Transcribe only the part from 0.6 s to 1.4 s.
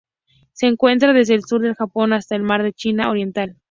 encuentra desde